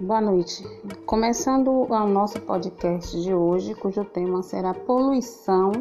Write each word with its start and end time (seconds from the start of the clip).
Boa 0.00 0.18
noite. 0.18 0.64
Começando 1.04 1.68
o 1.68 2.06
nosso 2.06 2.40
podcast 2.40 3.20
de 3.20 3.34
hoje, 3.34 3.74
cujo 3.74 4.02
tema 4.02 4.42
será 4.42 4.72
poluição, 4.72 5.72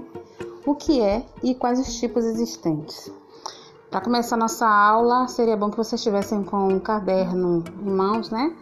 o 0.65 0.75
que 0.75 0.99
é 0.99 1.25
e 1.41 1.55
quais 1.55 1.79
os 1.79 1.97
tipos 1.97 2.25
existentes. 2.25 3.09
Para 3.89 4.01
começar 4.01 4.35
nossa 4.35 4.67
aula, 4.67 5.25
seria 5.29 5.55
bom 5.55 5.71
que 5.71 5.77
vocês 5.77 6.01
estivessem 6.01 6.43
com 6.43 6.67
um 6.67 6.81
caderno 6.81 7.63
em 7.81 7.89
mãos, 7.89 8.29
né? 8.29 8.53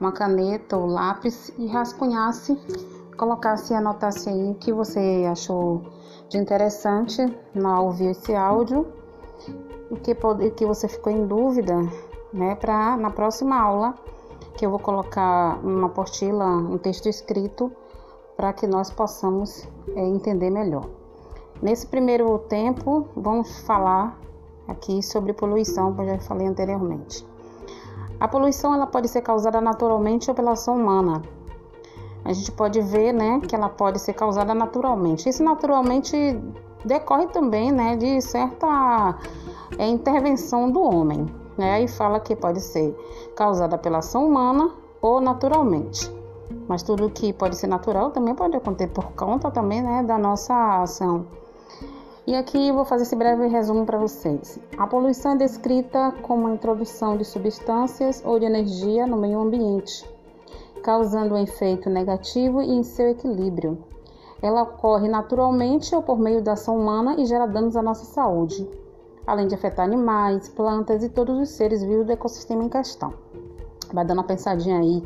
Uma 0.00 0.12
caneta 0.12 0.78
ou 0.78 0.86
lápis 0.86 1.52
e 1.58 1.66
rascunhasse, 1.66 2.58
colocasse 3.14 3.74
e 3.74 3.76
anotasse 3.76 4.30
aí 4.30 4.52
o 4.52 4.54
que 4.54 4.72
você 4.72 5.28
achou 5.30 5.82
de 6.30 6.38
interessante 6.38 7.20
ao 7.62 7.84
ouvir 7.84 8.12
esse 8.12 8.34
áudio, 8.34 8.90
o 9.90 9.96
que, 9.96 10.14
pode, 10.14 10.46
o 10.46 10.50
que 10.52 10.64
você 10.64 10.88
ficou 10.88 11.12
em 11.12 11.26
dúvida, 11.26 11.76
né? 12.32 12.54
Para 12.54 12.96
na 12.96 13.10
próxima 13.10 13.60
aula 13.60 13.94
que 14.56 14.66
eu 14.66 14.70
vou 14.70 14.78
colocar 14.78 15.58
uma 15.62 15.86
apostila, 15.86 16.46
um 16.46 16.78
texto 16.78 17.08
escrito, 17.08 17.72
para 18.36 18.52
que 18.52 18.66
nós 18.66 18.90
possamos 18.90 19.68
é, 19.94 20.00
entender 20.04 20.50
melhor. 20.50 20.86
Nesse 21.60 21.86
primeiro 21.86 22.38
tempo, 22.40 23.06
vamos 23.14 23.60
falar 23.60 24.18
aqui 24.66 25.02
sobre 25.02 25.32
poluição, 25.32 25.94
como 25.94 26.08
eu 26.08 26.16
já 26.16 26.22
falei 26.22 26.46
anteriormente. 26.46 27.26
A 28.18 28.28
poluição 28.28 28.74
ela 28.74 28.86
pode 28.86 29.08
ser 29.08 29.22
causada 29.22 29.60
naturalmente 29.60 30.30
ou 30.30 30.34
pela 30.34 30.52
ação 30.52 30.76
humana. 30.76 31.22
A 32.24 32.32
gente 32.32 32.52
pode 32.52 32.80
ver, 32.80 33.12
né, 33.12 33.40
que 33.40 33.54
ela 33.54 33.68
pode 33.68 34.00
ser 34.00 34.12
causada 34.12 34.54
naturalmente. 34.54 35.28
Isso 35.28 35.42
naturalmente 35.42 36.16
decorre 36.84 37.26
também, 37.26 37.72
né, 37.72 37.96
de 37.96 38.20
certa 38.20 39.18
é, 39.78 39.86
intervenção 39.88 40.70
do 40.70 40.80
homem. 40.80 41.26
Né? 41.62 41.74
Aí 41.74 41.86
fala 41.86 42.18
que 42.18 42.34
pode 42.34 42.60
ser 42.60 42.92
causada 43.36 43.78
pela 43.78 43.98
ação 43.98 44.26
humana 44.26 44.74
ou 45.00 45.20
naturalmente. 45.20 46.12
Mas 46.66 46.82
tudo 46.82 47.08
que 47.08 47.32
pode 47.32 47.56
ser 47.56 47.68
natural 47.68 48.10
também 48.10 48.34
pode 48.34 48.56
acontecer 48.56 48.90
por 48.90 49.12
conta 49.12 49.48
também 49.48 49.80
né, 49.80 50.02
da 50.02 50.18
nossa 50.18 50.82
ação. 50.82 51.24
E 52.26 52.34
aqui 52.34 52.68
eu 52.68 52.74
vou 52.74 52.84
fazer 52.84 53.04
esse 53.04 53.14
breve 53.14 53.46
resumo 53.46 53.86
para 53.86 53.96
vocês. 53.96 54.58
A 54.76 54.88
poluição 54.88 55.32
é 55.32 55.36
descrita 55.36 56.12
como 56.22 56.48
a 56.48 56.52
introdução 56.52 57.16
de 57.16 57.24
substâncias 57.24 58.20
ou 58.24 58.40
de 58.40 58.44
energia 58.44 59.06
no 59.06 59.16
meio 59.16 59.40
ambiente, 59.40 60.04
causando 60.82 61.34
um 61.34 61.38
efeito 61.38 61.88
negativo 61.88 62.60
e 62.60 62.72
em 62.72 62.82
seu 62.82 63.08
equilíbrio. 63.08 63.78
Ela 64.42 64.62
ocorre 64.64 65.08
naturalmente 65.08 65.94
ou 65.94 66.02
por 66.02 66.18
meio 66.18 66.42
da 66.42 66.54
ação 66.54 66.76
humana 66.76 67.14
e 67.18 67.24
gera 67.24 67.46
danos 67.46 67.76
à 67.76 67.82
nossa 67.82 68.04
saúde 68.04 68.81
além 69.26 69.46
de 69.46 69.54
afetar 69.54 69.86
animais, 69.86 70.48
plantas 70.48 71.02
e 71.02 71.08
todos 71.08 71.38
os 71.38 71.50
seres 71.50 71.82
vivos 71.82 72.06
do 72.06 72.12
ecossistema 72.12 72.64
em 72.64 72.68
questão. 72.68 73.14
Vai 73.92 74.04
dando 74.04 74.18
uma 74.18 74.24
pensadinha 74.24 74.78
aí, 74.78 75.02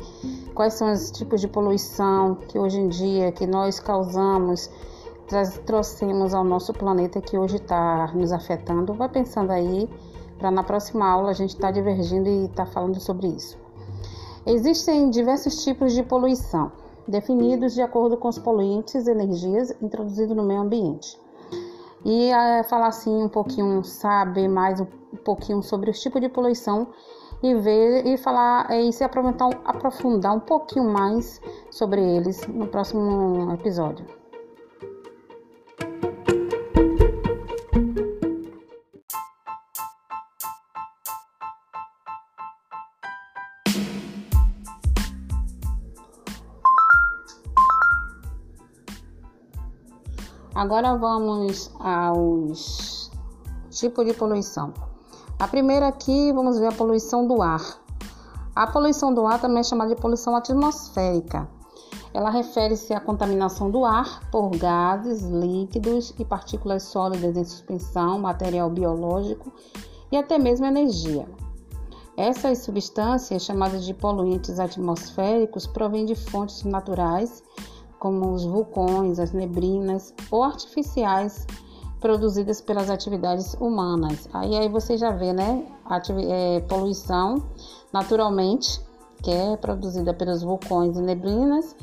quais 0.53 0.73
são 0.73 0.91
os 0.91 1.11
tipos 1.11 1.41
de 1.41 1.47
poluição 1.47 2.35
que 2.35 2.57
hoje 2.57 2.79
em 2.79 2.87
dia 2.87 3.31
que 3.31 3.45
nós 3.45 3.79
causamos, 3.79 4.69
trouxemos 5.65 6.33
ao 6.33 6.43
nosso 6.43 6.73
planeta 6.73 7.19
que 7.19 7.37
hoje 7.37 7.57
está 7.57 8.11
nos 8.13 8.31
afetando. 8.31 8.93
Vai 8.93 9.09
pensando 9.09 9.51
aí, 9.51 9.89
para 10.39 10.49
na 10.49 10.63
próxima 10.63 11.05
aula 11.05 11.31
a 11.31 11.33
gente 11.33 11.49
estar 11.49 11.67
tá 11.67 11.71
divergindo 11.71 12.29
e 12.29 12.45
estar 12.45 12.65
tá 12.65 12.71
falando 12.71 12.99
sobre 12.99 13.27
isso. 13.27 13.57
Existem 14.45 15.09
diversos 15.09 15.63
tipos 15.65 15.91
de 15.91 16.01
poluição, 16.01 16.71
definidos 17.05 17.73
de 17.73 17.81
acordo 17.81 18.15
com 18.15 18.29
os 18.29 18.39
poluentes 18.39 19.05
e 19.05 19.11
energias 19.11 19.75
introduzidos 19.81 20.35
no 20.35 20.43
meio 20.43 20.61
ambiente 20.61 21.19
e 22.05 22.31
é, 22.31 22.63
falar 22.63 22.87
assim 22.87 23.23
um 23.23 23.29
pouquinho, 23.29 23.83
saber 23.83 24.47
mais 24.47 24.79
um 24.79 24.85
pouquinho 25.23 25.61
sobre 25.61 25.89
os 25.89 25.99
tipos 25.99 26.21
de 26.21 26.29
poluição 26.29 26.87
e 27.41 27.53
ver 27.55 28.05
e 28.05 28.17
falar 28.17 28.69
é, 28.71 28.81
e 28.81 28.93
se 28.93 29.03
aprofundar, 29.03 29.49
aprofundar 29.65 30.35
um 30.35 30.39
pouquinho 30.39 30.89
mais 30.89 31.41
sobre 31.69 32.01
eles 32.01 32.45
no 32.47 32.67
próximo 32.67 33.51
episódio. 33.53 34.05
Agora 50.67 50.97
vamos 50.97 51.71
aos 51.79 53.09
tipos 53.69 54.05
de 54.05 54.13
poluição. 54.13 54.73
A 55.39 55.47
primeira 55.47 55.87
aqui, 55.87 56.29
vamos 56.33 56.59
ver 56.59 56.67
a 56.67 56.71
poluição 56.73 57.25
do 57.25 57.41
ar. 57.41 57.61
A 58.53 58.67
poluição 58.67 59.13
do 59.13 59.25
ar 59.25 59.39
também 59.39 59.61
é 59.61 59.63
chamada 59.63 59.95
de 59.95 60.01
poluição 60.01 60.35
atmosférica. 60.35 61.49
Ela 62.13 62.29
refere-se 62.29 62.93
à 62.93 62.99
contaminação 62.99 63.71
do 63.71 63.85
ar 63.85 64.29
por 64.29 64.49
gases, 64.57 65.23
líquidos 65.23 66.13
e 66.19 66.25
partículas 66.25 66.83
sólidas 66.83 67.37
em 67.37 67.45
suspensão, 67.45 68.19
material 68.19 68.69
biológico 68.69 69.49
e 70.11 70.17
até 70.17 70.37
mesmo 70.37 70.65
energia. 70.65 71.25
Essas 72.17 72.57
substâncias, 72.57 73.43
chamadas 73.43 73.85
de 73.85 73.93
poluentes 73.93 74.59
atmosféricos, 74.59 75.65
provêm 75.65 76.05
de 76.05 76.15
fontes 76.15 76.65
naturais 76.65 77.41
como 77.99 78.33
os 78.33 78.45
vulcões, 78.45 79.19
as 79.19 79.31
neblinas 79.31 80.13
ou 80.31 80.43
artificiais 80.43 81.45
produzidas 81.99 82.61
pelas 82.61 82.89
atividades 82.89 83.55
humanas. 83.55 84.29
Aí, 84.33 84.55
aí 84.55 84.69
você 84.69 84.97
já 84.97 85.11
vê, 85.11 85.33
né? 85.33 85.65
É, 86.29 86.59
poluição 86.61 87.43
naturalmente, 87.91 88.79
que 89.23 89.31
é 89.31 89.57
produzida 89.57 90.13
pelos 90.13 90.43
vulcões 90.43 90.97
e 90.97 91.01
neblinas, 91.01 91.75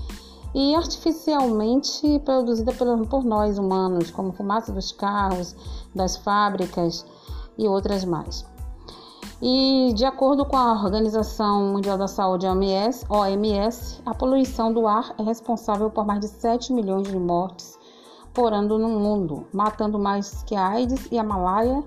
e 0.54 0.74
artificialmente 0.74 2.20
produzida 2.24 2.72
por, 2.72 3.06
por 3.08 3.24
nós 3.24 3.58
humanos, 3.58 4.10
como 4.10 4.32
fumaça 4.32 4.72
dos 4.72 4.92
carros, 4.92 5.56
das 5.94 6.16
fábricas 6.16 7.04
e 7.58 7.66
outras 7.66 8.04
mais. 8.04 8.46
E 9.42 9.92
de 9.94 10.04
acordo 10.04 10.44
com 10.44 10.56
a 10.56 10.72
Organização 10.72 11.72
Mundial 11.72 11.98
da 11.98 12.06
Saúde, 12.06 12.46
OMS, 12.46 13.04
OMS, 13.08 14.00
a 14.06 14.14
poluição 14.14 14.72
do 14.72 14.86
ar 14.86 15.14
é 15.18 15.22
responsável 15.22 15.90
por 15.90 16.06
mais 16.06 16.20
de 16.20 16.28
7 16.28 16.72
milhões 16.72 17.08
de 17.08 17.18
mortes 17.18 17.78
por 18.32 18.52
ano 18.52 18.78
no 18.78 18.88
mundo, 18.88 19.46
matando 19.52 19.98
mais 19.98 20.42
que 20.44 20.54
a 20.54 20.68
AIDS 20.68 21.08
e 21.10 21.18
a 21.18 21.24
malária 21.24 21.82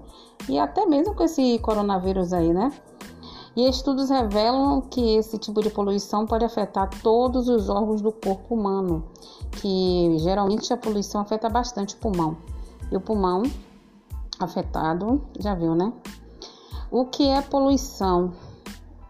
e 0.47 0.59
até 0.59 0.85
mesmo 0.85 1.15
com 1.15 1.23
esse 1.23 1.59
coronavírus 1.59 2.31
aí, 2.31 2.53
né? 2.53 2.71
E 3.55 3.67
estudos 3.67 4.09
revelam 4.09 4.81
que 4.81 5.15
esse 5.15 5.37
tipo 5.37 5.61
de 5.61 5.69
poluição 5.69 6.25
pode 6.25 6.45
afetar 6.45 6.89
todos 7.01 7.49
os 7.49 7.69
órgãos 7.69 8.01
do 8.01 8.11
corpo 8.11 8.53
humano, 8.53 9.03
que 9.59 10.15
geralmente 10.19 10.71
a 10.71 10.77
poluição 10.77 11.21
afeta 11.21 11.49
bastante 11.49 11.95
o 11.95 11.97
pulmão. 11.97 12.37
E 12.91 12.95
o 12.95 13.01
pulmão 13.01 13.41
afetado, 14.39 15.21
já 15.39 15.55
viu, 15.55 15.73
né? 15.73 15.91
O 16.89 17.03
que 17.03 17.27
é 17.27 17.41
poluição 17.41 18.31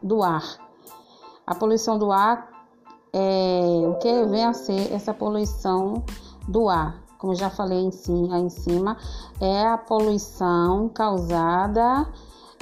do 0.02 0.24
ar? 0.24 0.44
A 1.46 1.54
poluição 1.54 2.00
do 2.00 2.12
ar 2.12 2.50
é 3.14 3.88
o 3.88 4.00
que 4.00 4.26
vem 4.26 4.46
a 4.46 4.54
ser 4.54 4.92
essa 4.92 5.14
poluição 5.14 6.04
do 6.48 6.70
ar. 6.70 7.04
Como 7.20 7.36
já 7.36 7.52
falei 7.52 7.80
em 7.80 7.92
cima, 7.92 8.40
em 8.40 8.50
cima 8.50 8.98
é 9.40 9.68
a 9.68 9.78
poluição 9.78 10.90
causada 10.90 12.08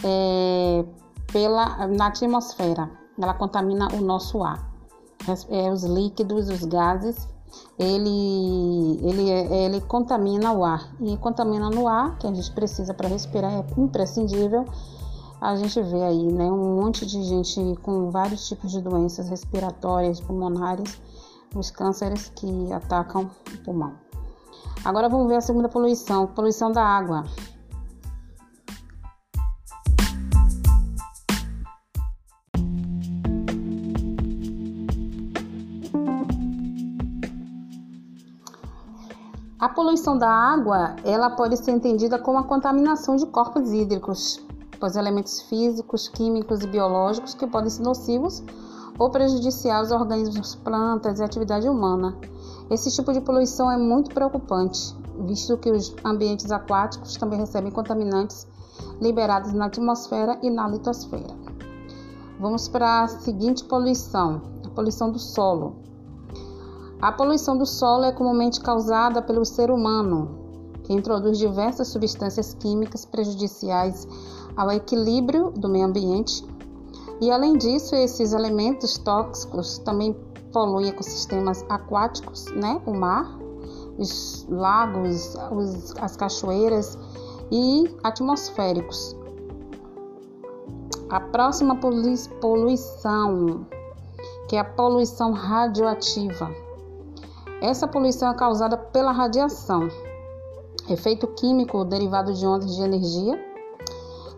é, 0.04 0.84
pela, 1.32 1.88
na 1.88 2.08
atmosfera. 2.08 2.92
Ela 3.18 3.34
contamina 3.34 3.88
o 3.94 4.02
nosso 4.02 4.44
ar. 4.44 4.70
É, 5.50 5.72
os 5.72 5.84
líquidos, 5.84 6.50
os 6.50 6.66
gases, 6.66 7.26
ele, 7.80 9.00
ele, 9.02 9.30
ele 9.30 9.82
contamina 9.82 10.52
o 10.52 10.66
ar. 10.66 10.94
E 11.00 11.16
contamina 11.18 11.70
no 11.70 11.88
ar, 11.88 12.18
que 12.18 12.28
a 12.28 12.34
gente 12.34 12.52
precisa 12.52 12.94
para 12.94 13.08
respirar, 13.08 13.54
é 13.54 13.66
imprescindível 13.78 14.66
a 15.46 15.56
gente 15.56 15.80
vê 15.80 16.02
aí, 16.02 16.34
né, 16.34 16.46
um 16.46 16.82
monte 16.82 17.06
de 17.06 17.22
gente 17.24 17.76
com 17.84 18.10
vários 18.10 18.48
tipos 18.48 18.72
de 18.72 18.82
doenças 18.82 19.30
respiratórias, 19.30 20.20
pulmonares, 20.20 21.00
os 21.56 21.70
cânceres 21.70 22.32
que 22.36 22.74
atacam 22.74 23.30
o 23.54 23.58
pulmão. 23.64 23.94
Agora 24.84 25.08
vamos 25.08 25.28
ver 25.28 25.36
a 25.36 25.42
segunda 25.42 25.70
poluição, 25.70 26.26
poluição 26.28 26.72
da 26.72 26.84
água. 26.84 27.26
A 39.60 39.70
poluição 39.70 40.18
da 40.18 40.30
água, 40.30 40.96
ela 41.04 41.30
pode 41.30 41.58
ser 41.58 41.72
entendida 41.72 42.18
como 42.18 42.40
a 42.40 42.44
contaminação 42.44 43.16
de 43.16 43.26
corpos 43.28 43.72
hídricos 43.72 44.45
pois 44.80 44.96
elementos 44.96 45.42
físicos, 45.42 46.08
químicos 46.08 46.62
e 46.62 46.68
biológicos 46.68 47.34
que 47.34 47.48
podem 47.48 47.70
ser 47.70 47.84
nocivos 47.84 48.44
ou 48.98 49.10
prejudiciar 49.10 49.84
os 49.84 49.92
organismos, 49.92 50.56
plantas 50.56 51.20
e 51.20 51.24
atividade 51.24 51.68
humana. 51.68 52.18
Esse 52.70 52.92
tipo 52.92 53.12
de 53.12 53.22
poluição 53.22 53.70
é 53.70 53.78
muito 53.78 54.14
preocupante, 54.14 54.96
visto 55.26 55.58
que 55.58 55.72
os 55.72 55.96
ambientes 56.04 56.52
aquáticos 56.52 57.16
também 57.16 57.40
recebem 57.40 57.72
contaminantes 57.72 58.48
liberados 59.02 59.54
na 59.54 59.66
atmosfera 59.66 60.40
e 60.42 60.50
na 60.50 60.68
litosfera. 60.68 61.36
Vamos 62.40 62.68
para 62.68 63.04
a 63.04 63.08
seguinte 63.08 63.64
poluição, 63.64 64.42
poluição 64.76 65.10
do 65.10 65.20
solo. 65.20 65.78
A 67.02 67.12
poluição 67.12 67.58
do 67.58 67.66
solo 67.66 68.04
é 68.04 68.12
comumente 68.12 68.60
causada 68.60 69.22
pelo 69.22 69.46
ser 69.46 69.72
humano, 69.72 70.44
que 70.84 70.94
introduz 70.94 71.38
diversas 71.38 71.88
substâncias 71.88 72.54
químicas 72.54 73.06
prejudiciais 73.06 74.08
ao 74.56 74.72
equilíbrio 74.72 75.52
do 75.52 75.70
meio 75.70 75.86
ambiente. 75.86 76.46
E 77.22 77.32
além 77.32 77.58
disso, 77.58 77.96
esses 77.96 78.34
elementos 78.34 78.98
tóxicos 78.98 79.78
também 79.80 80.16
poluem 80.52 80.90
ecossistemas 80.90 81.66
aquáticos, 81.70 82.46
né? 82.54 82.82
O 82.86 82.94
mar, 82.94 83.38
os 83.98 84.46
lagos, 84.50 85.36
os, 85.52 85.94
as 85.98 86.16
cachoeiras 86.16 86.98
e 87.52 87.94
atmosféricos. 88.04 89.16
A 91.10 91.20
próxima 91.20 91.76
poluição, 91.76 93.66
que 94.48 94.56
é 94.56 94.60
a 94.60 94.66
poluição 94.66 95.32
radioativa. 95.32 96.50
Essa 97.62 97.88
poluição 97.88 98.30
é 98.30 98.34
causada 98.34 98.78
pela 98.78 99.12
radiação, 99.12 99.88
efeito 100.90 101.28
químico 101.28 101.86
derivado 101.86 102.34
de 102.34 102.46
ondas 102.46 102.76
de 102.76 102.82
energia. 102.82 103.55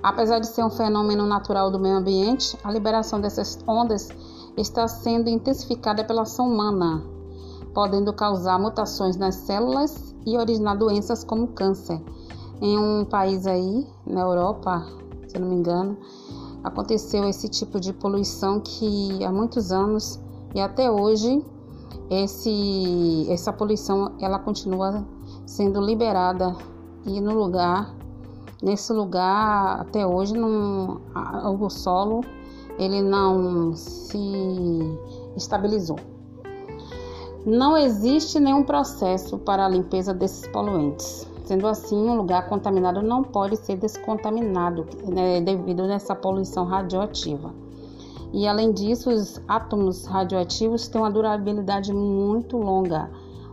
Apesar 0.07 0.39
de 0.39 0.47
ser 0.47 0.63
um 0.63 0.69
fenômeno 0.69 1.25
natural 1.25 1.69
do 1.69 1.77
meio 1.77 1.97
ambiente, 1.97 2.57
a 2.63 2.71
liberação 2.71 3.19
dessas 3.19 3.59
ondas 3.67 4.07
está 4.55 4.87
sendo 4.87 5.29
intensificada 5.29 6.01
pela 6.01 6.21
ação 6.21 6.47
humana, 6.47 7.03
podendo 7.73 8.13
causar 8.13 8.57
mutações 8.57 9.17
nas 9.17 9.35
células 9.35 10.15
e 10.25 10.37
originar 10.37 10.75
doenças 10.75 11.25
como 11.25 11.49
câncer. 11.49 12.01
Em 12.61 12.79
um 12.79 13.03
país 13.03 13.45
aí, 13.45 13.85
na 14.05 14.21
Europa, 14.21 14.87
se 15.27 15.37
não 15.37 15.49
me 15.49 15.55
engano, 15.55 15.97
aconteceu 16.63 17.27
esse 17.27 17.49
tipo 17.49 17.77
de 17.77 17.91
poluição 17.91 18.61
que 18.61 19.21
há 19.25 19.31
muitos 19.31 19.73
anos 19.73 20.21
e 20.55 20.61
até 20.61 20.89
hoje 20.89 21.45
esse, 22.09 23.27
essa 23.29 23.51
poluição 23.51 24.15
ela 24.21 24.39
continua 24.39 25.05
sendo 25.45 25.81
liberada 25.81 26.55
e 27.05 27.19
no 27.19 27.33
lugar 27.37 27.93
nesse 28.61 28.91
lugar 28.93 29.81
até 29.81 30.05
hoje 30.05 30.33
não, 30.33 31.01
o 31.59 31.69
solo 31.69 32.21
ele 32.77 33.01
não 33.01 33.73
se 33.73 34.19
estabilizou. 35.35 35.97
Não 37.45 37.77
existe 37.77 38.39
nenhum 38.39 38.63
processo 38.63 39.37
para 39.37 39.65
a 39.65 39.69
limpeza 39.69 40.13
desses 40.13 40.47
poluentes. 40.47 41.25
Sendo 41.45 41.65
assim, 41.65 41.95
um 41.95 42.17
lugar 42.17 42.49
contaminado 42.49 43.01
não 43.01 43.23
pode 43.23 43.55
ser 43.55 43.77
descontaminado 43.77 44.85
né, 45.07 45.39
devido 45.39 45.87
nessa 45.87 46.13
poluição 46.13 46.65
radioativa. 46.65 47.53
E 48.33 48.45
além 48.45 48.73
disso, 48.73 49.09
os 49.09 49.41
átomos 49.47 50.05
radioativos 50.05 50.89
têm 50.89 50.99
uma 50.99 51.09
durabilidade 51.09 51.93
muito 51.93 52.57
longa 52.57 53.09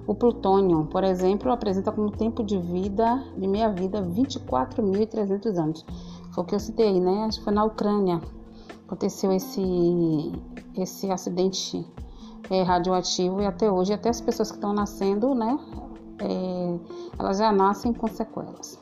o 0.06 0.14
plutônio, 0.14 0.86
por 0.86 1.02
exemplo, 1.02 1.50
apresenta 1.50 1.90
como 1.90 2.10
tempo 2.10 2.42
de 2.42 2.58
vida, 2.58 3.24
de 3.36 3.46
meia-vida, 3.46 4.02
24.300 4.02 5.58
anos. 5.58 5.86
Foi 6.32 6.44
o 6.44 6.46
que 6.46 6.54
eu 6.54 6.60
citei, 6.60 7.00
né? 7.00 7.24
Acho 7.24 7.38
que 7.38 7.44
foi 7.44 7.54
na 7.54 7.64
Ucrânia. 7.64 8.20
Aconteceu 8.86 9.32
esse, 9.32 10.32
esse 10.76 11.10
acidente 11.10 11.86
é, 12.50 12.62
radioativo 12.62 13.40
e 13.40 13.46
até 13.46 13.70
hoje, 13.70 13.92
até 13.92 14.10
as 14.10 14.20
pessoas 14.20 14.50
que 14.50 14.56
estão 14.56 14.72
nascendo, 14.72 15.34
né? 15.34 15.58
É, 16.18 16.78
elas 17.18 17.38
já 17.38 17.50
nascem 17.50 17.92
com 17.92 18.06
sequelas. 18.06 18.78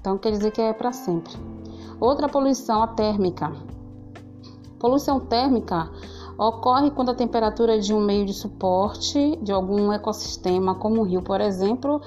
Então, 0.00 0.18
quer 0.18 0.32
dizer 0.32 0.50
que 0.50 0.60
é 0.60 0.72
para 0.72 0.92
sempre. 0.92 1.32
Outra 2.00 2.28
poluição, 2.28 2.82
a 2.82 2.88
térmica. 2.88 3.52
Poluição 4.78 5.20
térmica 5.20 5.90
ocorre 6.40 6.90
quando 6.90 7.10
a 7.10 7.14
temperatura 7.14 7.78
de 7.78 7.92
um 7.92 8.00
meio 8.00 8.24
de 8.24 8.32
suporte 8.32 9.38
de 9.42 9.52
algum 9.52 9.92
ecossistema, 9.92 10.74
como 10.74 11.02
o 11.02 11.04
rio, 11.04 11.20
por 11.20 11.38
exemplo, 11.38 12.00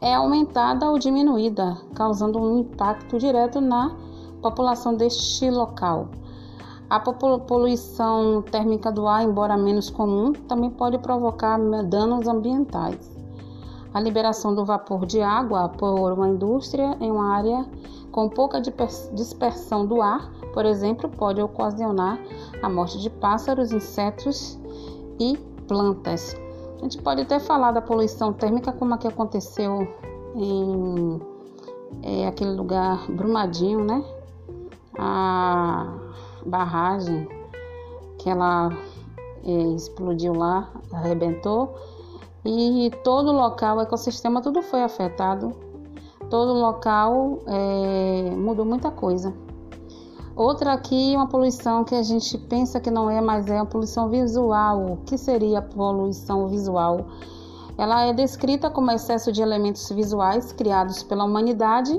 é 0.00 0.14
aumentada 0.14 0.90
ou 0.90 0.98
diminuída, 0.98 1.76
causando 1.94 2.38
um 2.38 2.60
impacto 2.60 3.18
direto 3.18 3.60
na 3.60 3.94
população 4.40 4.94
deste 4.94 5.50
local. 5.50 6.08
A 6.88 6.98
poluição 7.00 8.42
térmica 8.42 8.90
do 8.90 9.06
ar, 9.06 9.22
embora 9.22 9.56
menos 9.56 9.90
comum, 9.90 10.32
também 10.32 10.70
pode 10.70 10.98
provocar 10.98 11.58
danos 11.84 12.26
ambientais. 12.26 13.14
A 13.92 14.00
liberação 14.00 14.54
do 14.54 14.64
vapor 14.64 15.04
de 15.04 15.20
água 15.20 15.68
por 15.68 16.12
uma 16.12 16.28
indústria 16.28 16.96
em 17.00 17.10
uma 17.10 17.34
área 17.34 17.66
com 18.14 18.28
pouca 18.28 18.60
dispersão 18.60 19.84
do 19.84 20.00
ar, 20.00 20.30
por 20.52 20.64
exemplo, 20.64 21.08
pode 21.08 21.42
ocasionar 21.42 22.16
a 22.62 22.68
morte 22.68 23.00
de 23.00 23.10
pássaros, 23.10 23.72
insetos 23.72 24.56
e 25.18 25.36
plantas. 25.66 26.36
A 26.78 26.82
gente 26.82 27.02
pode 27.02 27.22
até 27.22 27.40
falar 27.40 27.72
da 27.72 27.82
poluição 27.82 28.32
térmica, 28.32 28.70
como 28.70 28.94
a 28.94 28.98
que 28.98 29.08
aconteceu 29.08 29.88
em 30.36 31.20
é, 32.04 32.28
aquele 32.28 32.52
lugar 32.52 33.04
Brumadinho, 33.10 33.84
né? 33.84 34.04
A 34.96 35.92
barragem 36.46 37.28
que 38.20 38.30
ela 38.30 38.70
é, 39.44 39.50
explodiu 39.74 40.34
lá, 40.34 40.70
arrebentou 40.92 41.74
e 42.44 42.92
todo 43.02 43.30
o 43.30 43.32
local, 43.32 43.78
o 43.78 43.80
ecossistema, 43.80 44.40
tudo 44.40 44.62
foi 44.62 44.84
afetado. 44.84 45.63
Todo 46.34 46.52
local 46.52 47.38
é, 47.46 48.34
mudou 48.36 48.64
muita 48.64 48.90
coisa. 48.90 49.32
Outra 50.34 50.72
aqui, 50.72 51.14
uma 51.14 51.28
poluição 51.28 51.84
que 51.84 51.94
a 51.94 52.02
gente 52.02 52.36
pensa 52.36 52.80
que 52.80 52.90
não 52.90 53.08
é, 53.08 53.20
mas 53.20 53.46
é 53.46 53.56
a 53.56 53.64
poluição 53.64 54.08
visual. 54.08 54.84
O 54.84 54.96
que 55.06 55.16
seria 55.16 55.60
a 55.60 55.62
poluição 55.62 56.48
visual? 56.48 57.06
Ela 57.78 58.06
é 58.06 58.12
descrita 58.12 58.68
como 58.68 58.90
excesso 58.90 59.30
de 59.30 59.42
elementos 59.42 59.88
visuais 59.90 60.52
criados 60.52 61.04
pela 61.04 61.22
humanidade 61.22 61.96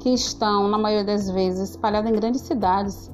que 0.00 0.08
estão, 0.08 0.68
na 0.68 0.78
maioria 0.78 1.04
das 1.04 1.28
vezes, 1.28 1.68
espalhados 1.68 2.10
em 2.10 2.14
grandes 2.14 2.40
cidades 2.40 3.12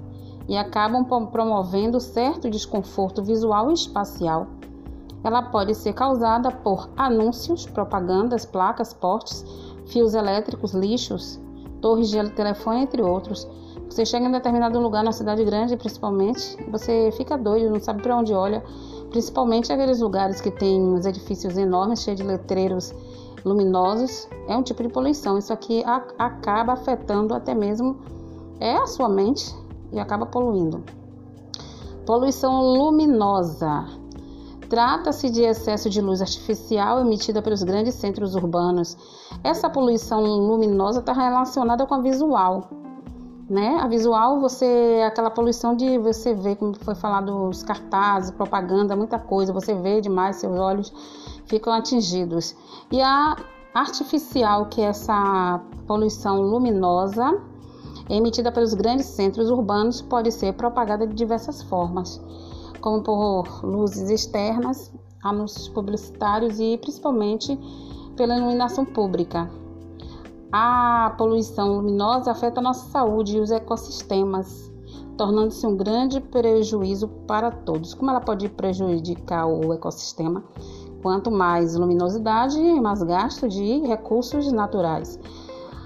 e 0.48 0.56
acabam 0.56 1.04
promovendo 1.04 1.98
certo 1.98 2.48
desconforto 2.48 3.20
visual 3.20 3.68
e 3.68 3.74
espacial. 3.74 4.46
Ela 5.24 5.42
pode 5.42 5.74
ser 5.74 5.92
causada 5.92 6.50
por 6.50 6.88
anúncios, 6.96 7.66
propagandas, 7.66 8.44
placas, 8.44 8.92
postes, 8.92 9.44
fios 9.86 10.14
elétricos, 10.14 10.72
lixos, 10.72 11.40
torres 11.80 12.10
de 12.10 12.30
telefone, 12.30 12.82
entre 12.82 13.02
outros. 13.02 13.48
Você 13.88 14.06
chega 14.06 14.26
em 14.26 14.32
determinado 14.32 14.80
lugar 14.80 15.04
na 15.04 15.12
cidade 15.12 15.44
grande, 15.44 15.76
principalmente, 15.76 16.56
você 16.70 17.10
fica 17.16 17.36
doido, 17.36 17.70
não 17.70 17.80
sabe 17.80 18.02
para 18.02 18.16
onde 18.16 18.32
olha. 18.32 18.64
Principalmente 19.10 19.70
aqueles 19.70 20.00
lugares 20.00 20.40
que 20.40 20.50
tem 20.50 20.94
os 20.94 21.04
edifícios 21.04 21.58
enormes, 21.58 22.02
cheios 22.02 22.18
de 22.18 22.26
letreiros 22.26 22.94
luminosos. 23.44 24.28
É 24.48 24.56
um 24.56 24.62
tipo 24.62 24.82
de 24.82 24.88
poluição. 24.88 25.36
Isso 25.36 25.52
aqui 25.52 25.84
acaba 26.18 26.72
afetando 26.72 27.34
até 27.34 27.54
mesmo 27.54 28.00
é 28.60 28.76
a 28.76 28.86
sua 28.86 29.08
mente 29.08 29.54
e 29.92 29.98
acaba 29.98 30.24
poluindo. 30.24 30.82
Poluição 32.06 32.62
luminosa. 32.62 34.01
Trata-se 34.72 35.28
de 35.28 35.42
excesso 35.42 35.90
de 35.90 36.00
luz 36.00 36.22
artificial 36.22 36.98
emitida 36.98 37.42
pelos 37.42 37.62
grandes 37.62 37.94
centros 37.94 38.34
urbanos. 38.34 38.96
Essa 39.44 39.68
poluição 39.68 40.22
luminosa 40.22 41.00
está 41.00 41.12
relacionada 41.12 41.84
com 41.84 41.92
a 41.92 42.00
visual. 42.00 42.70
Né? 43.50 43.78
A 43.82 43.86
visual, 43.86 44.40
você 44.40 45.04
aquela 45.06 45.28
poluição 45.28 45.76
de 45.76 45.98
você 45.98 46.32
ver, 46.32 46.56
como 46.56 46.74
foi 46.74 46.94
falado, 46.94 47.50
os 47.50 47.62
cartazes, 47.62 48.30
propaganda, 48.30 48.96
muita 48.96 49.18
coisa, 49.18 49.52
você 49.52 49.74
vê 49.74 50.00
demais, 50.00 50.36
seus 50.36 50.58
olhos 50.58 50.90
ficam 51.44 51.70
atingidos. 51.70 52.56
E 52.90 53.02
a 53.02 53.36
artificial, 53.74 54.70
que 54.70 54.80
é 54.80 54.84
essa 54.84 55.60
poluição 55.86 56.40
luminosa, 56.40 57.42
emitida 58.08 58.50
pelos 58.50 58.72
grandes 58.72 59.04
centros 59.04 59.50
urbanos, 59.50 60.00
pode 60.00 60.32
ser 60.32 60.54
propagada 60.54 61.06
de 61.06 61.12
diversas 61.12 61.62
formas 61.62 62.18
como 62.82 63.00
por 63.00 63.64
luzes 63.64 64.10
externas, 64.10 64.92
anúncios 65.22 65.68
publicitários 65.68 66.60
e 66.60 66.76
principalmente 66.76 67.58
pela 68.16 68.36
iluminação 68.36 68.84
pública. 68.84 69.48
A 70.52 71.14
poluição 71.16 71.76
luminosa 71.76 72.32
afeta 72.32 72.60
a 72.60 72.62
nossa 72.62 72.90
saúde 72.90 73.38
e 73.38 73.40
os 73.40 73.50
ecossistemas, 73.50 74.70
tornando-se 75.16 75.66
um 75.66 75.74
grande 75.76 76.20
prejuízo 76.20 77.08
para 77.26 77.50
todos. 77.50 77.94
Como 77.94 78.10
ela 78.10 78.20
pode 78.20 78.50
prejudicar 78.50 79.46
o 79.46 79.72
ecossistema? 79.72 80.44
Quanto 81.00 81.30
mais 81.30 81.74
luminosidade, 81.74 82.60
mais 82.80 83.02
gasto 83.02 83.48
de 83.48 83.80
recursos 83.86 84.52
naturais. 84.52 85.18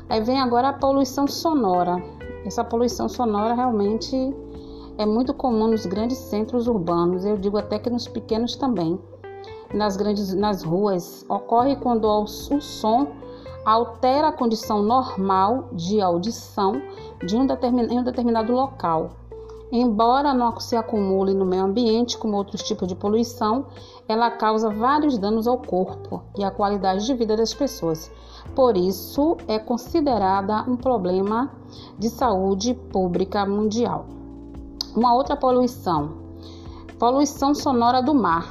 Aí 0.08 0.20
vem 0.20 0.40
agora 0.40 0.70
a 0.70 0.72
poluição 0.72 1.28
sonora. 1.28 2.02
Essa 2.44 2.64
poluição 2.64 3.08
sonora 3.08 3.54
realmente 3.54 4.16
é 4.98 5.04
muito 5.04 5.34
comum 5.34 5.68
nos 5.68 5.84
grandes 5.84 6.18
centros 6.18 6.66
urbanos, 6.66 7.24
eu 7.24 7.36
digo 7.36 7.58
até 7.58 7.78
que 7.78 7.90
nos 7.90 8.08
pequenos 8.08 8.56
também. 8.56 8.98
Nas 9.74 9.96
grandes 9.96 10.32
nas 10.34 10.62
ruas 10.62 11.24
ocorre 11.28 11.76
quando 11.76 12.06
o 12.06 12.26
som 12.26 13.08
altera 13.64 14.28
a 14.28 14.32
condição 14.32 14.82
normal 14.82 15.68
de 15.72 16.00
audição 16.00 16.80
de 17.24 17.36
um, 17.36 17.44
em 17.90 17.98
um 17.98 18.04
determinado 18.04 18.52
local. 18.52 19.10
Embora 19.70 20.32
não 20.32 20.58
se 20.60 20.76
acumule 20.76 21.34
no 21.34 21.44
meio 21.44 21.64
ambiente 21.64 22.16
como 22.16 22.36
outros 22.36 22.62
tipos 22.62 22.86
de 22.86 22.94
poluição, 22.94 23.66
ela 24.08 24.30
causa 24.30 24.70
vários 24.70 25.18
danos 25.18 25.48
ao 25.48 25.58
corpo 25.58 26.22
e 26.38 26.44
à 26.44 26.50
qualidade 26.52 27.04
de 27.04 27.14
vida 27.14 27.36
das 27.36 27.52
pessoas. 27.52 28.10
Por 28.54 28.76
isso, 28.76 29.36
é 29.48 29.58
considerada 29.58 30.62
um 30.70 30.76
problema 30.76 31.50
de 31.98 32.08
saúde 32.08 32.72
pública 32.74 33.44
mundial. 33.44 34.15
Uma 34.96 35.12
outra 35.12 35.36
poluição, 35.36 36.12
poluição 36.98 37.54
sonora 37.54 38.00
do 38.00 38.14
mar. 38.14 38.50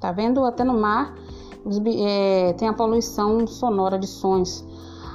Tá 0.00 0.10
vendo? 0.12 0.42
Até 0.42 0.64
no 0.64 0.80
mar 0.80 1.14
é, 1.98 2.54
tem 2.54 2.68
a 2.68 2.72
poluição 2.72 3.46
sonora 3.46 3.98
de 3.98 4.06
sons. 4.06 4.66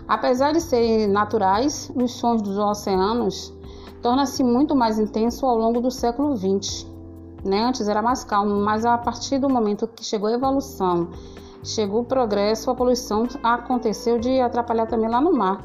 Apesar 0.08 0.52
de 0.52 0.62
serem 0.62 1.08
naturais, 1.08 1.92
os 1.96 2.12
sons 2.14 2.44
dos 2.44 2.58
oceanos 2.58 3.52
torna-se 4.02 4.44
muito 4.44 4.76
mais 4.76 5.00
intenso 5.00 5.44
ao 5.46 5.58
longo 5.58 5.82
do 5.82 5.90
século 5.90 6.38
XX. 6.38 6.86
Né? 7.44 7.64
Antes 7.64 7.88
era 7.88 8.02
mais 8.02 8.24
calmo, 8.24 8.56
mas 8.62 8.86
a 8.86 8.96
partir 8.96 9.40
do 9.40 9.50
momento 9.50 9.88
que 9.88 10.04
chegou 10.04 10.30
a 10.30 10.34
evolução, 10.34 11.10
chegou 11.64 12.02
o 12.02 12.06
progresso, 12.06 12.70
a 12.70 12.76
poluição 12.76 13.28
aconteceu 13.42 14.20
de 14.20 14.40
atrapalhar 14.40 14.86
também 14.86 15.10
lá 15.10 15.20
no 15.20 15.34
mar. 15.34 15.64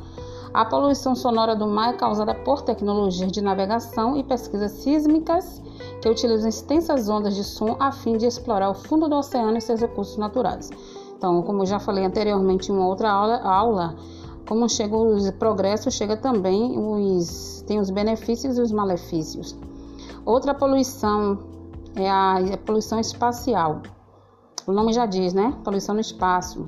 A 0.54 0.64
poluição 0.64 1.16
sonora 1.16 1.56
do 1.56 1.66
mar 1.66 1.94
é 1.94 1.96
causada 1.96 2.32
por 2.32 2.62
tecnologias 2.62 3.32
de 3.32 3.40
navegação 3.40 4.16
e 4.16 4.23
pesquisas 4.23 4.70
sísmicas 4.70 5.61
que 6.00 6.08
utilizam 6.08 6.49
extensas 6.49 7.08
ondas 7.08 7.34
de 7.34 7.42
som 7.42 7.75
a 7.80 7.90
fim 7.90 8.16
de 8.16 8.25
explorar 8.25 8.70
o 8.70 8.75
fundo 8.75 9.08
do 9.08 9.16
oceano 9.16 9.58
e 9.58 9.61
seus 9.61 9.80
recursos 9.80 10.16
naturais. 10.16 10.70
Então, 11.16 11.42
como 11.42 11.66
já 11.66 11.80
falei 11.80 12.04
anteriormente 12.04 12.70
em 12.70 12.75
uma 12.76 12.87
outra 12.87 13.11
aula, 13.11 13.38
aula 13.38 13.96
como 14.46 14.68
chega 14.68 14.94
o 14.96 15.32
progresso, 15.32 15.90
chega 15.90 16.16
também 16.16 16.78
os 16.78 17.64
tem 17.66 17.80
os 17.80 17.90
benefícios 17.90 18.56
e 18.56 18.61
os 18.61 18.70
malefícios. 18.70 19.56
Outra 20.25 20.54
poluição 20.54 21.37
é 21.96 22.08
a, 22.08 22.37
a 22.37 22.56
poluição 22.58 23.00
espacial. 23.00 23.82
O 24.68 24.70
nome 24.70 24.92
já 24.92 25.04
diz, 25.04 25.34
né? 25.34 25.52
Poluição 25.64 25.96
no 25.96 26.00
espaço. 26.00 26.64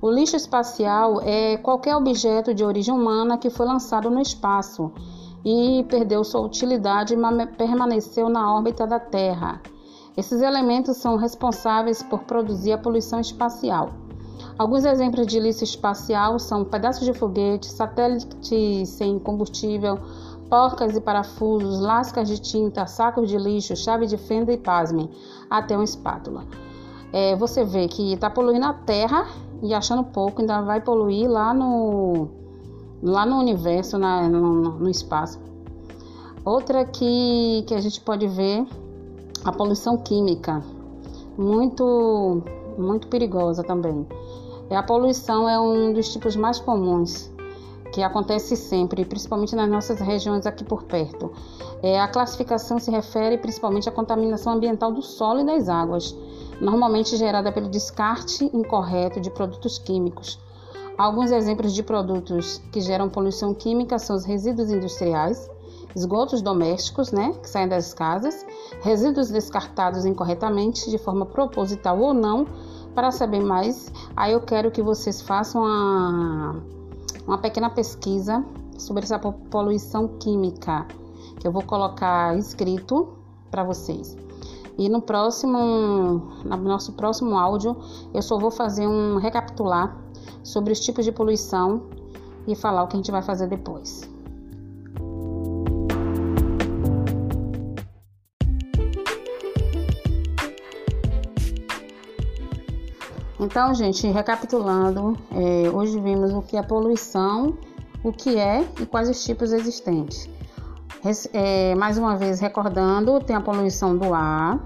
O 0.00 0.10
lixo 0.10 0.36
espacial 0.36 1.20
é 1.22 1.56
qualquer 1.56 1.94
objeto 1.96 2.52
de 2.52 2.64
origem 2.64 2.92
humana 2.92 3.38
que 3.38 3.50
foi 3.50 3.66
lançado 3.66 4.10
no 4.10 4.20
espaço 4.20 4.90
e 5.44 5.84
perdeu 5.88 6.24
sua 6.24 6.40
utilidade 6.40 7.14
e 7.14 7.46
permaneceu 7.56 8.28
na 8.28 8.54
órbita 8.54 8.86
da 8.86 8.98
Terra. 8.98 9.60
Esses 10.16 10.42
elementos 10.42 10.96
são 10.96 11.16
responsáveis 11.16 12.02
por 12.02 12.20
produzir 12.24 12.72
a 12.72 12.78
poluição 12.78 13.20
espacial. 13.20 13.90
Alguns 14.58 14.84
exemplos 14.84 15.26
de 15.26 15.40
lixo 15.40 15.64
espacial 15.64 16.38
são 16.38 16.64
pedaços 16.64 17.04
de 17.04 17.14
foguete, 17.14 17.66
satélites 17.66 18.88
sem 18.90 19.18
combustível, 19.18 19.98
porcas 20.50 20.94
e 20.94 21.00
parafusos, 21.00 21.80
lascas 21.80 22.28
de 22.28 22.38
tinta, 22.38 22.86
sacos 22.86 23.28
de 23.28 23.38
lixo, 23.38 23.74
chave 23.74 24.06
de 24.06 24.18
fenda 24.18 24.52
e 24.52 24.58
pasmem, 24.58 25.08
até 25.48 25.74
uma 25.74 25.84
espátula. 25.84 26.44
É, 27.12 27.36
você 27.36 27.64
vê 27.64 27.88
que 27.88 28.14
está 28.14 28.30
poluindo 28.30 28.64
a 28.64 28.72
Terra 28.72 29.26
e 29.62 29.74
achando 29.74 30.02
pouco, 30.02 30.40
ainda 30.40 30.62
vai 30.62 30.80
poluir 30.80 31.30
lá 31.30 31.52
no, 31.52 32.28
lá 33.02 33.26
no 33.26 33.36
universo, 33.38 33.98
na, 33.98 34.28
no, 34.28 34.78
no 34.78 34.90
espaço. 34.90 35.38
Outra 36.44 36.84
que, 36.84 37.64
que 37.66 37.74
a 37.74 37.80
gente 37.80 38.00
pode 38.00 38.26
ver, 38.26 38.66
a 39.44 39.52
poluição 39.52 39.96
química, 39.98 40.62
muito, 41.36 42.42
muito 42.78 43.06
perigosa 43.08 43.62
também. 43.62 44.06
E 44.70 44.74
a 44.74 44.82
poluição 44.82 45.48
é 45.48 45.60
um 45.60 45.92
dos 45.92 46.12
tipos 46.12 46.34
mais 46.34 46.58
comuns 46.58 47.30
que 47.92 48.02
acontece 48.02 48.56
sempre, 48.56 49.04
principalmente 49.04 49.54
nas 49.54 49.68
nossas 49.68 50.00
regiões 50.00 50.46
aqui 50.46 50.64
por 50.64 50.84
perto. 50.84 51.30
É, 51.82 52.00
a 52.00 52.08
classificação 52.08 52.78
se 52.78 52.90
refere 52.90 53.36
principalmente 53.36 53.88
à 53.88 53.92
contaminação 53.92 54.54
ambiental 54.54 54.90
do 54.90 55.02
solo 55.02 55.40
e 55.40 55.44
das 55.44 55.68
águas, 55.68 56.16
normalmente 56.60 57.16
gerada 57.16 57.50
pelo 57.52 57.68
descarte 57.68 58.44
incorreto 58.54 59.20
de 59.20 59.30
produtos 59.30 59.78
químicos. 59.78 60.38
Alguns 60.96 61.30
exemplos 61.30 61.72
de 61.72 61.82
produtos 61.82 62.60
que 62.70 62.80
geram 62.80 63.08
poluição 63.08 63.54
química 63.54 63.98
são 63.98 64.14
os 64.14 64.24
resíduos 64.24 64.70
industriais, 64.70 65.50
esgotos 65.94 66.42
domésticos, 66.42 67.12
né, 67.12 67.32
que 67.42 67.48
saem 67.48 67.68
das 67.68 67.94
casas, 67.94 68.46
resíduos 68.82 69.30
descartados 69.30 70.04
incorretamente, 70.04 70.90
de 70.90 70.98
forma 70.98 71.26
proposital 71.26 71.98
ou 71.98 72.14
não, 72.14 72.46
para 72.94 73.10
saber 73.10 73.40
mais, 73.40 73.90
aí 74.14 74.32
eu 74.32 74.40
quero 74.40 74.70
que 74.70 74.82
vocês 74.82 75.20
façam 75.22 75.62
uma, 75.62 76.62
uma 77.26 77.38
pequena 77.38 77.70
pesquisa 77.70 78.44
sobre 78.78 79.04
essa 79.04 79.18
poluição 79.18 80.08
química, 80.18 80.86
que 81.38 81.46
eu 81.46 81.52
vou 81.52 81.62
colocar 81.62 82.36
escrito 82.36 83.16
para 83.50 83.64
vocês. 83.64 84.16
E 84.78 84.88
no 84.88 85.02
próximo, 85.02 85.58
no 86.44 86.56
nosso 86.56 86.92
próximo 86.92 87.36
áudio, 87.36 87.76
eu 88.14 88.22
só 88.22 88.38
vou 88.38 88.50
fazer 88.50 88.86
um 88.86 89.18
recapitular 89.18 89.96
sobre 90.42 90.72
os 90.72 90.80
tipos 90.80 91.04
de 91.04 91.12
poluição 91.12 91.82
e 92.46 92.54
falar 92.54 92.82
o 92.82 92.88
que 92.88 92.94
a 92.94 92.98
gente 92.98 93.10
vai 93.10 93.22
fazer 93.22 93.46
depois. 93.46 94.10
Então, 103.38 103.74
gente, 103.74 104.06
recapitulando, 104.06 105.18
é, 105.32 105.68
hoje 105.68 105.98
vimos 106.00 106.32
o 106.32 106.42
que 106.42 106.56
é 106.56 106.62
poluição, 106.62 107.58
o 108.04 108.12
que 108.12 108.38
é 108.38 108.64
e 108.80 108.86
quais 108.86 109.10
os 109.10 109.24
tipos 109.24 109.52
existentes. 109.52 110.28
É, 111.32 111.74
mais 111.74 111.98
uma 111.98 112.16
vez, 112.16 112.40
recordando, 112.40 113.18
tem 113.20 113.34
a 113.34 113.40
poluição 113.40 113.96
do 113.96 114.14
ar, 114.14 114.60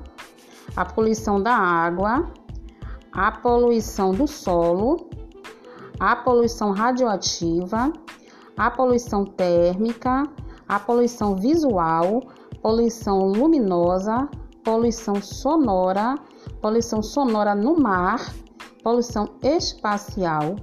a 0.77 0.85
poluição 0.85 1.43
da 1.43 1.55
água, 1.55 2.31
a 3.13 3.33
poluição 3.33 4.13
do 4.13 4.27
solo, 4.27 5.09
a 5.99 6.15
poluição 6.17 6.73
radioativa, 6.73 7.93
a 8.57 8.71
poluição 8.71 9.25
térmica, 9.25 10.25
a 10.69 10.79
poluição 10.79 11.35
visual, 11.37 12.23
poluição 12.61 13.21
luminosa, 13.21 14.29
poluição 14.63 15.15
sonora, 15.23 16.17
poluição 16.61 17.03
sonora 17.03 17.55
no 17.55 17.79
mar 17.79 18.21
poluição 18.87 19.29
espacial 19.43 20.55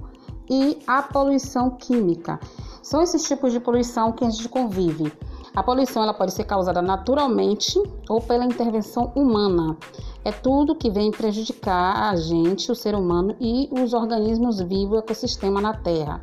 e 0.48 0.78
a 0.86 1.02
poluição 1.02 1.68
química. 1.68 2.40
São 2.82 3.02
esses 3.02 3.22
tipos 3.28 3.52
de 3.52 3.60
poluição 3.60 4.12
que 4.12 4.24
a 4.24 4.30
gente 4.30 4.48
convive. 4.48 5.12
A 5.54 5.62
poluição 5.62 6.02
ela 6.02 6.12
pode 6.12 6.32
ser 6.32 6.44
causada 6.44 6.82
naturalmente 6.82 7.80
ou 8.08 8.20
pela 8.20 8.44
intervenção 8.44 9.12
humana. 9.14 9.76
É 10.24 10.32
tudo 10.32 10.74
que 10.74 10.90
vem 10.90 11.12
prejudicar 11.12 12.10
a 12.10 12.16
gente, 12.16 12.72
o 12.72 12.74
ser 12.74 12.94
humano 12.94 13.36
e 13.40 13.68
os 13.70 13.92
organismos 13.92 14.60
vivos, 14.60 14.96
o 14.96 14.98
ecossistema 14.98 15.60
na 15.60 15.74
Terra. 15.74 16.22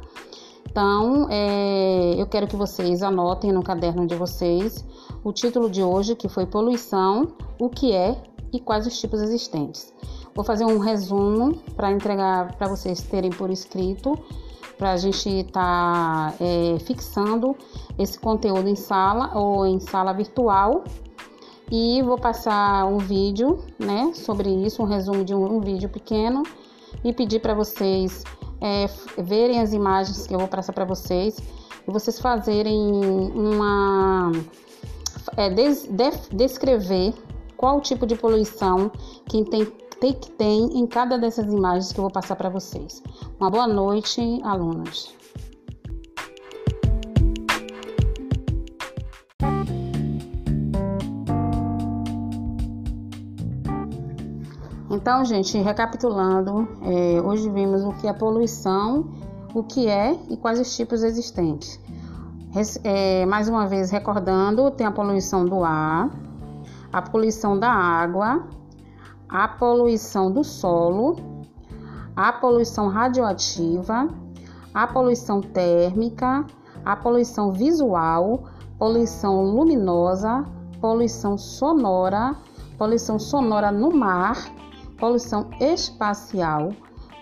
Então, 0.70 1.28
é, 1.30 2.16
eu 2.18 2.26
quero 2.28 2.48
que 2.48 2.56
vocês 2.56 3.04
anotem 3.04 3.52
no 3.52 3.64
caderno 3.64 4.06
de 4.06 4.16
vocês 4.16 4.86
o 5.24 5.32
título 5.32 5.70
de 5.70 5.84
hoje, 5.84 6.16
que 6.16 6.28
foi 6.28 6.46
Poluição, 6.46 7.28
o 7.60 7.70
que 7.70 7.94
é 7.94 8.22
e 8.52 8.60
quais 8.60 8.86
os 8.86 9.00
tipos 9.00 9.22
existentes. 9.22 9.94
Vou 10.34 10.44
fazer 10.44 10.66
um 10.66 10.78
resumo 10.78 11.58
para 11.76 11.92
entregar 11.92 12.56
para 12.58 12.68
vocês 12.68 13.02
terem 13.02 13.30
por 13.30 13.50
escrito, 13.50 14.18
para 14.82 14.94
a 14.94 14.98
gente 14.98 15.30
estar 15.30 16.32
tá, 16.32 16.34
é, 16.40 16.80
fixando 16.80 17.56
esse 18.00 18.20
conteúdo 18.20 18.68
em 18.68 18.76
sala 18.76 19.30
ou 19.38 19.64
em 19.64 19.80
sala 19.80 20.12
virtual. 20.12 20.84
E 21.70 22.02
vou 22.02 22.18
passar 22.18 22.88
um 22.88 22.98
vídeo, 22.98 23.60
né, 23.78 24.12
sobre 24.16 24.50
isso, 24.50 24.82
um 24.82 24.86
resumo 24.88 25.24
de 25.24 25.36
um, 25.36 25.58
um 25.58 25.60
vídeo 25.60 25.88
pequeno 25.88 26.42
e 27.04 27.14
pedir 27.14 27.40
para 27.42 27.54
vocês 27.54 28.24
é, 28.60 28.88
verem 29.22 29.60
as 29.60 29.72
imagens 29.72 30.26
que 30.26 30.34
eu 30.34 30.40
vou 30.40 30.48
passar 30.48 30.74
para 30.74 30.84
vocês 30.84 31.38
e 31.88 31.92
vocês 31.92 32.20
fazerem 32.20 32.76
uma 32.82 34.32
é, 35.38 35.48
des, 35.52 35.84
de, 35.84 36.10
descrever 36.34 37.14
qual 37.56 37.80
tipo 37.82 38.08
de 38.08 38.16
poluição 38.16 38.92
que 39.30 39.46
tem 39.46 39.72
que 40.02 40.32
tem 40.32 40.80
em 40.80 40.88
cada 40.88 41.18
dessas 41.18 41.46
imagens 41.46 41.92
que 41.92 42.00
eu 42.00 42.04
vou 42.04 42.12
passar 42.12 42.36
para 42.36 42.50
vocês. 42.50 43.04
Uma 43.40 43.52
boa 43.52 43.68
noite, 43.68 44.20
alunos. 44.44 45.16
Então, 54.90 55.24
gente, 55.24 55.58
recapitulando, 55.58 56.68
é, 56.82 57.22
hoje 57.22 57.50
vimos 57.50 57.84
o 57.84 57.94
que 57.94 58.08
é 58.08 58.14
poluição, 58.14 59.10
o 59.54 59.64
que 59.64 59.88
é 59.88 60.18
e 60.30 60.36
quais 60.36 60.60
os 60.60 60.76
tipos 60.76 61.04
existentes. 61.04 61.80
É, 62.84 63.26
mais 63.26 63.48
uma 63.48 63.68
vez, 63.68 63.90
recordando, 63.90 64.70
tem 64.72 64.86
a 64.86 64.92
poluição 64.92 65.46
do 65.46 65.64
ar, 65.64 66.10
a 66.92 67.02
poluição 67.02 67.58
da 67.58 67.72
água, 67.72 68.44
a 69.32 69.48
poluição 69.48 70.30
do 70.30 70.44
solo, 70.44 71.16
a 72.16 72.34
poluição 72.34 72.90
radioativa, 72.90 74.10
a 74.74 74.88
poluição 74.88 75.40
térmica, 75.42 76.46
a 76.84 76.96
poluição 76.98 77.52
visual, 77.54 78.44
poluição 78.78 79.44
luminosa, 79.44 80.46
poluição 80.82 81.38
sonora, 81.38 82.36
poluição 82.78 83.18
sonora 83.18 83.72
no 83.72 83.92
mar, 83.92 84.36
poluição 85.00 85.50
espacial 85.62 86.74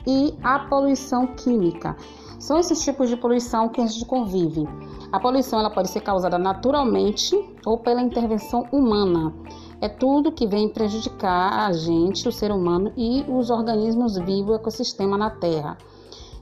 e 0.07 0.35
a 0.43 0.59
poluição 0.59 1.27
química. 1.27 1.95
São 2.39 2.57
esses 2.57 2.81
tipos 2.81 3.09
de 3.09 3.17
poluição 3.17 3.69
que 3.69 3.81
a 3.81 3.85
gente 3.85 4.05
convive. 4.05 4.67
A 5.11 5.19
poluição 5.19 5.59
ela 5.59 5.69
pode 5.69 5.89
ser 5.89 6.01
causada 6.01 6.39
naturalmente 6.39 7.35
ou 7.65 7.77
pela 7.77 8.01
intervenção 8.01 8.65
humana. 8.71 9.33
É 9.81 9.87
tudo 9.87 10.31
que 10.31 10.45
vem 10.45 10.69
prejudicar 10.69 11.67
a 11.67 11.71
gente, 11.71 12.27
o 12.27 12.31
ser 12.31 12.51
humano 12.51 12.91
e 12.97 13.23
os 13.27 13.49
organismos 13.49 14.17
vivos, 14.17 14.51
o 14.51 14.55
ecossistema 14.55 15.17
na 15.17 15.29
Terra. 15.29 15.77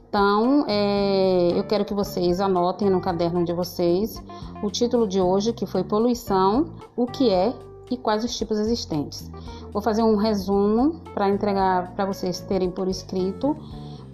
Então, 0.09 0.65
é, 0.67 1.51
eu 1.55 1.63
quero 1.65 1.85
que 1.85 1.93
vocês 1.93 2.39
anotem 2.39 2.89
no 2.89 3.01
caderno 3.01 3.43
de 3.43 3.53
vocês 3.53 4.23
o 4.63 4.71
título 4.71 5.07
de 5.07 5.21
hoje, 5.21 5.53
que 5.53 5.65
foi 5.65 5.83
Poluição, 5.83 6.73
o 6.95 7.05
que 7.05 7.29
é 7.29 7.53
e 7.91 7.97
quais 7.97 8.23
os 8.23 8.35
tipos 8.35 8.57
existentes. 8.57 9.29
Vou 9.71 9.81
fazer 9.81 10.03
um 10.03 10.15
resumo 10.15 11.01
para 11.13 11.29
entregar 11.29 11.93
para 11.93 12.05
vocês 12.05 12.39
terem 12.39 12.71
por 12.71 12.87
escrito, 12.87 13.55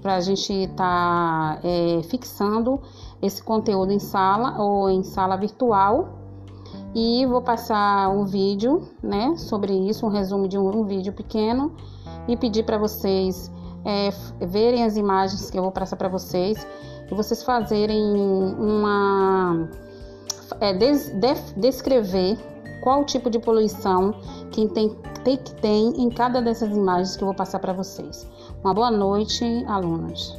para 0.01 0.15
a 0.15 0.19
gente 0.19 0.51
estar 0.51 0.75
tá, 0.75 1.59
é, 1.63 2.01
fixando 2.03 2.81
esse 3.21 3.41
conteúdo 3.41 3.91
em 3.91 3.99
sala 3.99 4.61
ou 4.61 4.89
em 4.89 5.03
sala 5.03 5.37
virtual. 5.37 6.22
E 6.95 7.25
vou 7.25 7.41
passar 7.41 8.09
um 8.09 8.25
vídeo, 8.25 8.88
né, 9.01 9.35
sobre 9.35 9.73
isso, 9.73 10.05
um 10.05 10.09
resumo 10.09 10.47
de 10.47 10.57
um, 10.57 10.69
um 10.69 10.83
vídeo 10.83 11.12
pequeno 11.12 11.75
e 12.27 12.38
pedir 12.38 12.63
para 12.63 12.77
vocês 12.77 13.51
é, 13.83 14.09
verem 14.45 14.83
as 14.83 14.95
imagens 14.95 15.50
que 15.50 15.57
eu 15.57 15.63
vou 15.63 15.71
passar 15.71 15.95
para 15.95 16.07
vocês 16.07 16.65
e 17.12 17.15
vocês 17.15 17.43
fazerem 17.43 18.15
uma 18.15 19.69
é, 20.59 20.73
des, 20.73 21.09
de, 21.09 21.33
descrever 21.57 22.38
qual 22.83 23.03
tipo 23.05 23.29
de 23.29 23.39
poluição 23.39 24.13
que 24.51 24.67
tem, 24.67 24.95
tem, 25.23 25.38
que 25.38 25.55
tem 25.55 26.01
em 26.01 26.09
cada 26.09 26.41
dessas 26.41 26.75
imagens 26.75 27.15
que 27.15 27.23
eu 27.23 27.27
vou 27.27 27.35
passar 27.35 27.59
para 27.59 27.73
vocês. 27.73 28.27
Uma 28.63 28.73
boa 28.73 28.91
noite, 28.91 29.43
alunos. 29.67 30.38